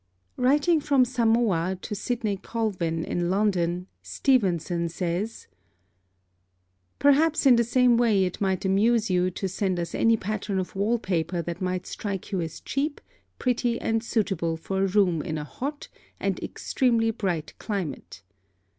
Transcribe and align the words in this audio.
Writing 0.35 0.79
from 0.79 1.05
Samoa 1.05 1.77
to 1.83 1.93
Sidney 1.93 2.35
Colvin 2.35 3.05
in 3.05 3.29
London, 3.29 3.85
Stevenson 4.01 4.89
says: 4.89 5.45
"Perhaps 6.97 7.45
in 7.45 7.55
the 7.55 7.63
same 7.63 7.97
way 7.97 8.23
it 8.23 8.41
might 8.41 8.65
amuse 8.65 9.11
you 9.11 9.29
to 9.29 9.47
send 9.47 9.79
us 9.79 9.93
any 9.93 10.17
pattern 10.17 10.57
of 10.57 10.75
wall 10.75 10.97
paper 10.97 11.43
that 11.43 11.61
might 11.61 11.85
strike 11.85 12.31
you 12.31 12.41
as 12.41 12.61
cheap, 12.61 12.99
pretty, 13.37 13.79
and 13.79 14.03
suitable 14.03 14.57
for 14.57 14.81
a 14.83 14.87
room 14.87 15.21
in 15.21 15.37
a 15.37 15.43
hot 15.43 15.87
and 16.19 16.39
extremely 16.39 17.11
bright 17.11 17.53
climate. 17.59 18.23